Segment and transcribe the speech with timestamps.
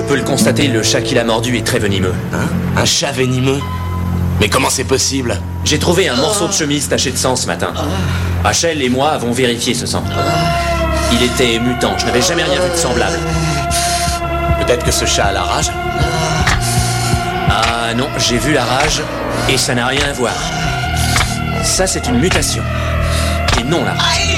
[0.00, 2.14] peux le constater, le chat qui l'a mordu est très venimeux.
[2.32, 2.46] Hein?
[2.76, 3.60] Un chat venimeux?
[4.40, 5.40] Mais comment c'est possible?
[5.64, 7.72] J'ai trouvé un morceau de chemise taché de sang ce matin.
[8.44, 10.04] Rachel et moi avons vérifié ce sang.
[11.12, 13.18] Il était mutant, je n'avais jamais rien vu de semblable.
[14.60, 15.70] Peut-être que ce chat a la rage?
[17.48, 19.02] Ah non, j'ai vu la rage
[19.48, 20.34] et ça n'a rien à voir.
[21.62, 22.62] Ça, c'est une mutation.
[23.58, 24.35] Et non la rage.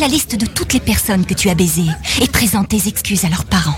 [0.00, 1.90] la liste de toutes les personnes que tu as baisées
[2.22, 3.76] et présente tes excuses à leurs parents.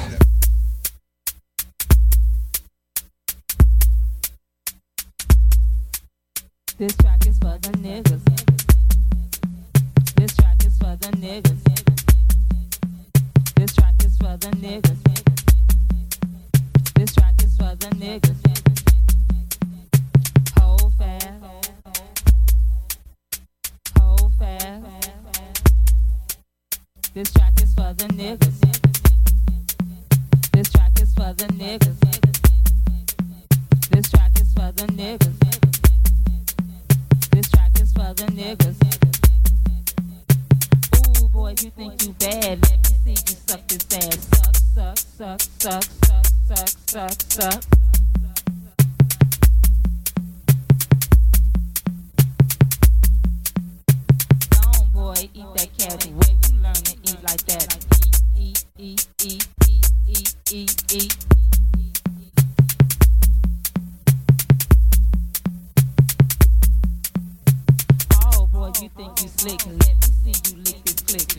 [69.43, 69.67] flick.
[69.67, 71.35] Let me see you lick this flick.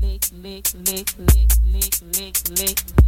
[0.00, 2.99] Lick, lick, lick, lick, lick, lick, lick, lick.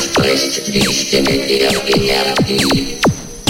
[0.00, 2.96] spricht die Stimme der Energie.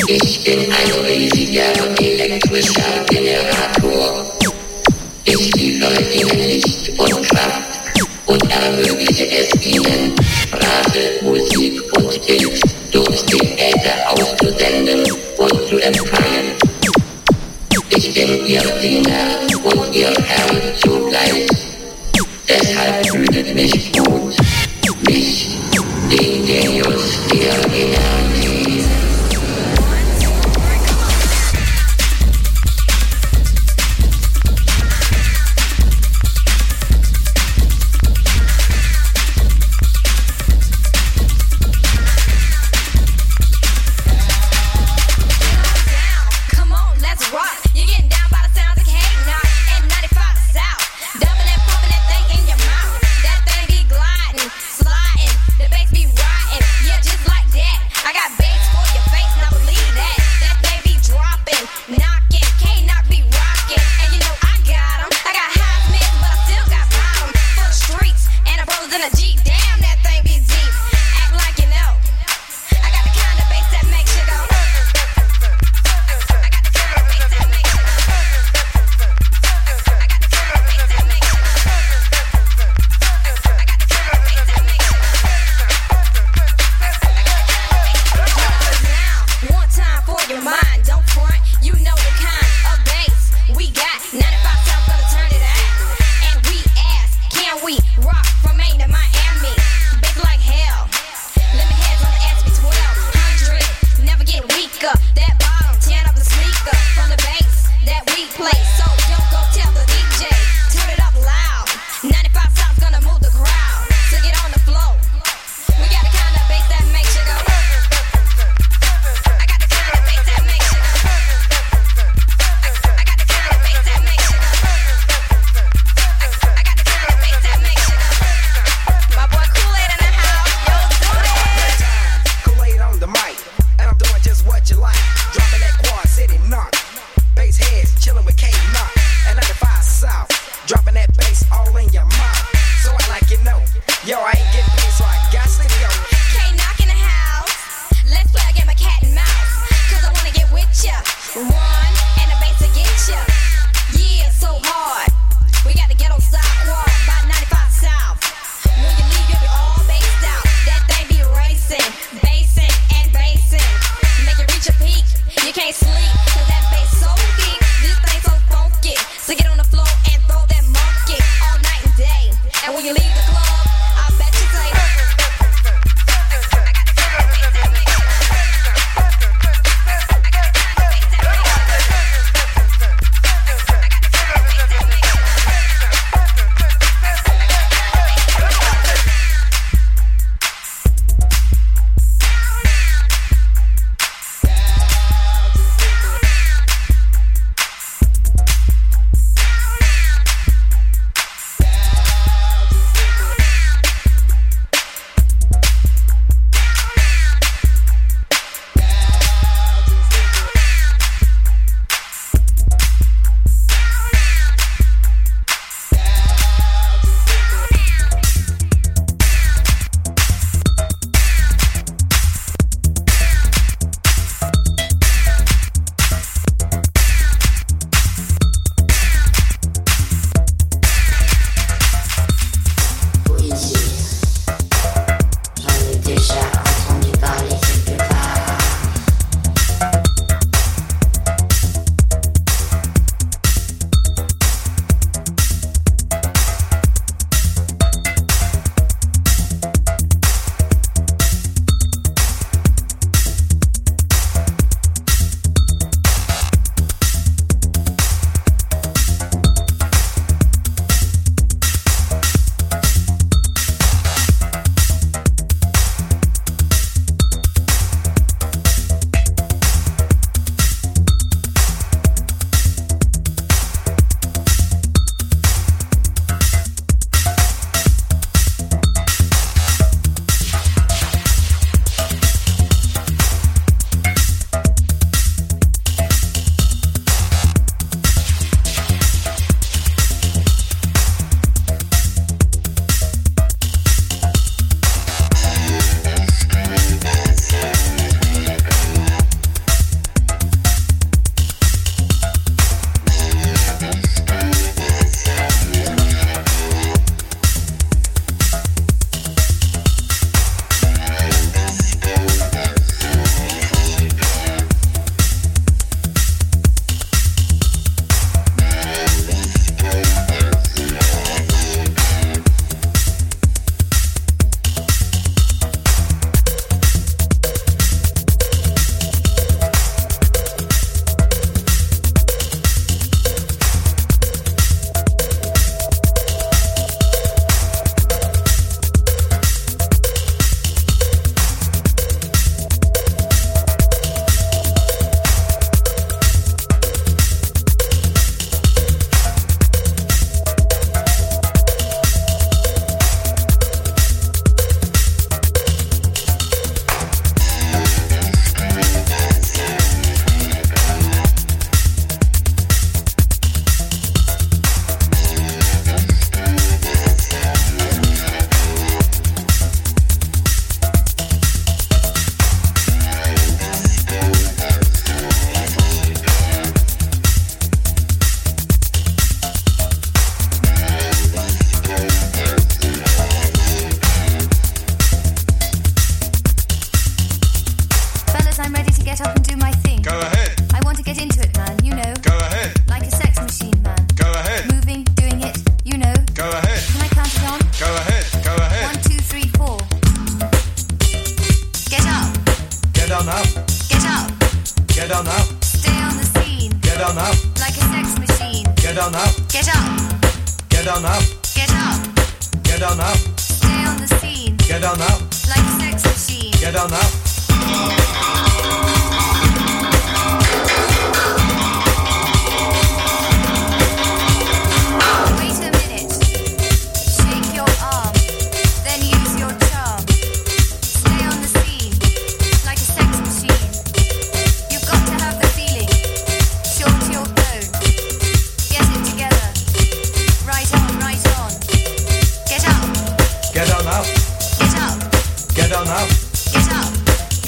[0.08, 4.26] Ich bin ein riesiger elektrischer Generator.
[5.24, 7.80] Ich liefere ihnen Licht und Kraft
[8.26, 15.04] und ermögliche es ihnen, Sprache, Musik und Bild durch die Äther auszusenden
[15.38, 16.56] und zu empfangen.
[17.90, 21.46] Ich bin ihr Diener und ihr Herr zugleich.
[22.48, 23.99] Deshalb fühlt mich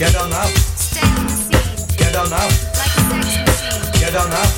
[0.03, 4.01] get on up, Stay on the scene get on up, like a sex machine.
[4.01, 4.51] get on up.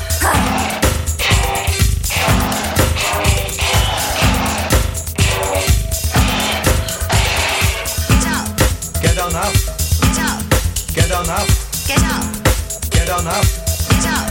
[8.09, 8.47] Get up,
[9.03, 9.53] Get on up,
[10.01, 10.40] get up,
[10.95, 11.47] get on up,
[11.86, 12.24] get up,
[12.90, 13.45] get on up,
[13.90, 14.24] get up.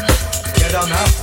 [0.58, 1.23] get on up.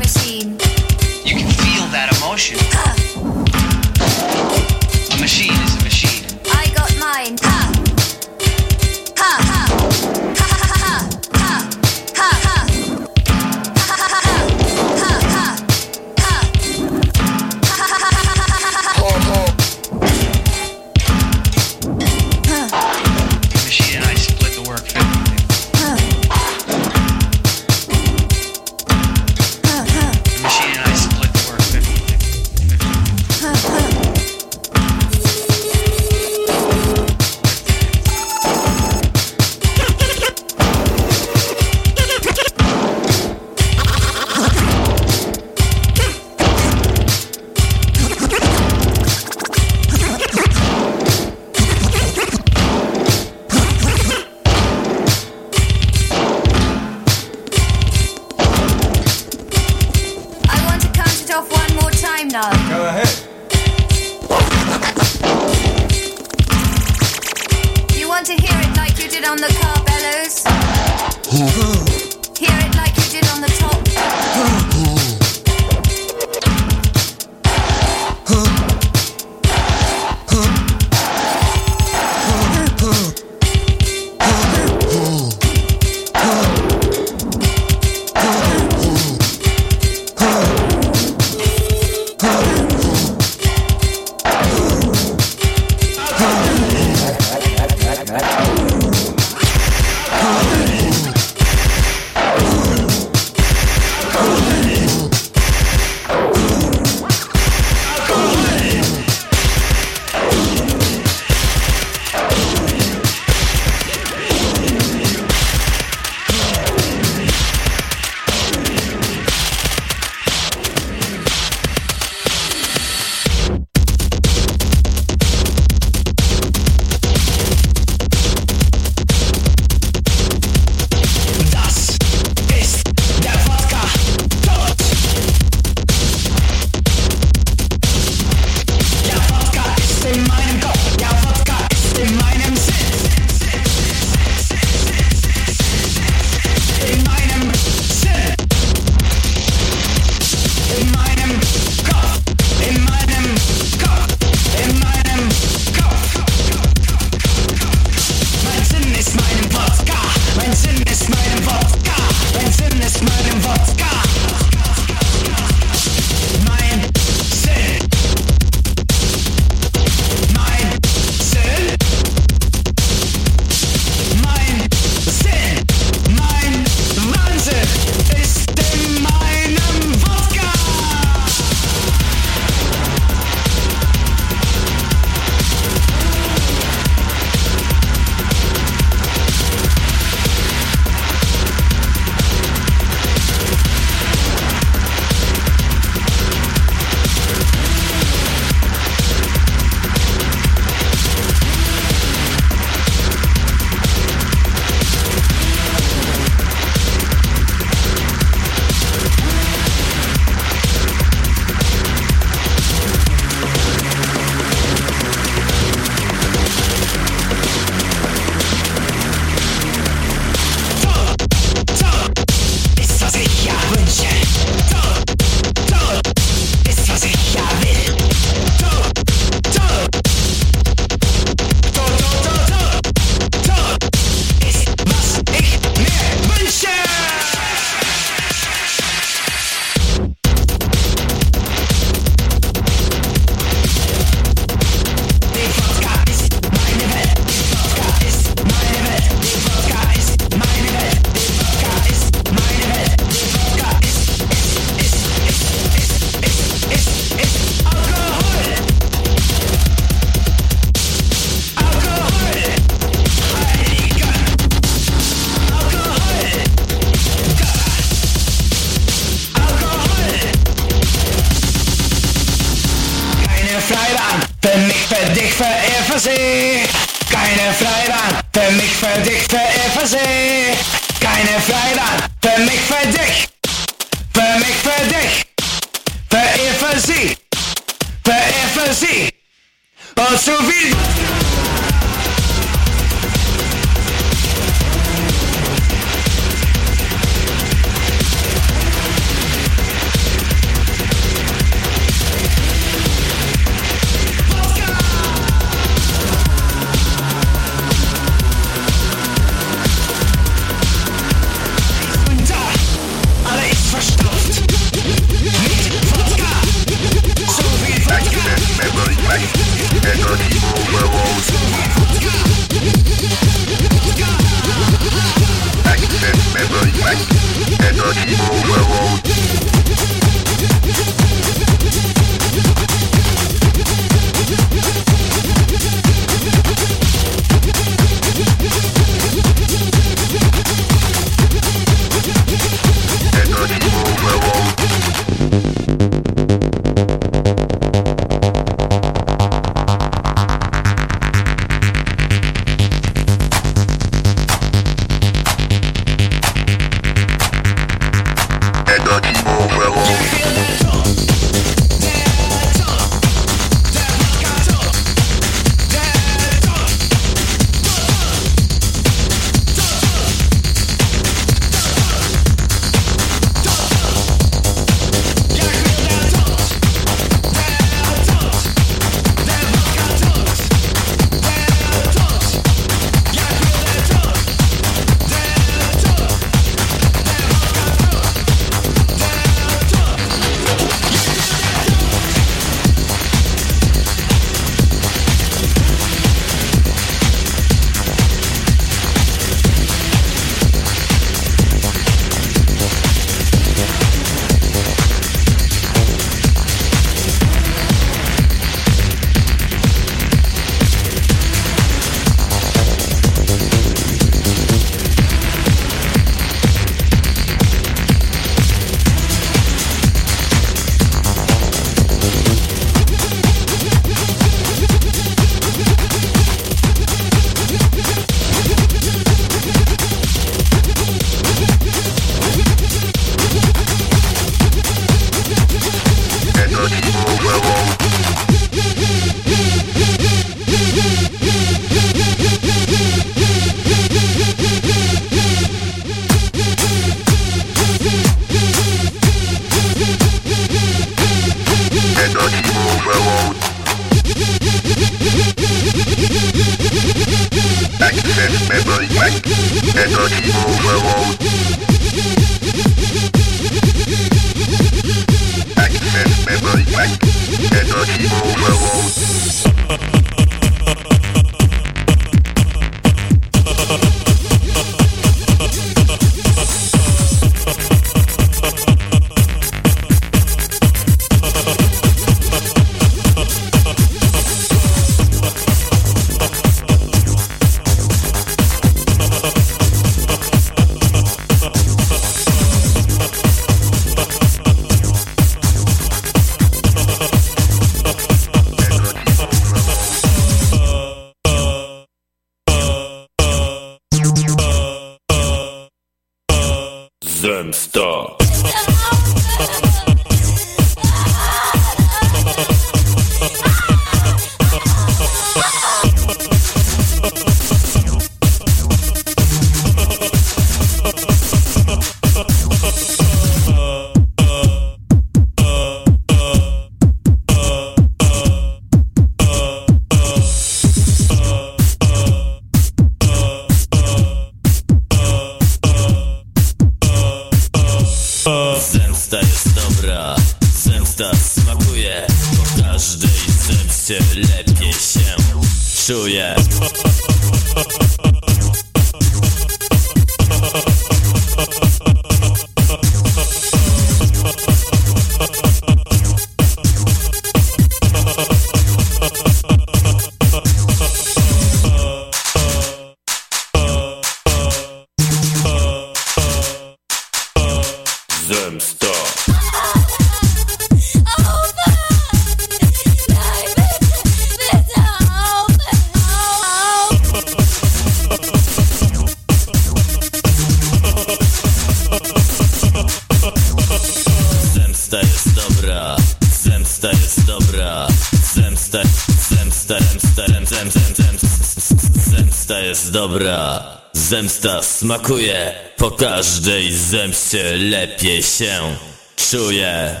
[592.90, 595.54] dobra, zemsta smakuje.
[595.76, 598.76] Po każdej zemście lepiej się
[599.16, 600.00] czuję.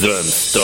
[0.00, 0.60] Zemsta.